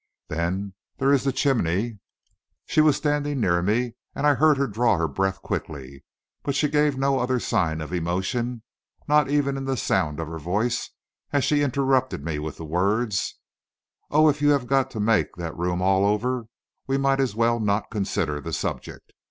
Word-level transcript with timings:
Then 0.29 0.73
there 0.97 1.13
is 1.13 1.25
the 1.25 1.31
chimney" 1.31 1.99
She 2.65 2.81
was 2.81 2.97
standing 2.97 3.39
near 3.39 3.61
me 3.61 3.93
and 4.15 4.25
I 4.25 4.33
heard 4.33 4.57
her 4.57 4.65
draw 4.65 4.97
her 4.97 5.07
breath 5.07 5.43
quickly, 5.43 6.03
but 6.41 6.55
she 6.55 6.69
gave 6.69 6.97
no 6.97 7.19
other 7.19 7.39
sign 7.39 7.81
of 7.81 7.93
emotion, 7.93 8.63
not 9.07 9.29
even 9.29 9.57
in 9.57 9.65
the 9.65 9.77
sound 9.77 10.19
of 10.19 10.27
her 10.27 10.39
voice 10.39 10.89
as 11.31 11.43
she 11.43 11.61
interrupted 11.61 12.25
me 12.25 12.39
with 12.39 12.57
the 12.57 12.65
words: 12.65 13.37
"Oh! 14.09 14.27
if 14.27 14.41
you 14.41 14.49
have 14.49 14.65
got 14.65 14.89
to 14.89 14.99
make 14.99 15.35
the 15.35 15.53
room 15.53 15.83
all 15.83 16.03
over, 16.03 16.45
we 16.87 16.97
might 16.97 17.19
as 17.19 17.35
well 17.35 17.59
not 17.59 17.91
consider 17.91 18.41
the 18.41 18.53
subject. 18.53 19.13